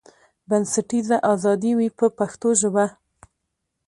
بنسټیزه 0.49 1.17
ازادي 1.33 1.71
وي 1.77 1.89
په 1.97 2.05
پښتو 2.17 2.49
ژبه. 2.61 2.85